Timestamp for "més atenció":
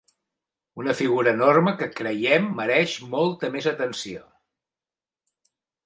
3.59-4.29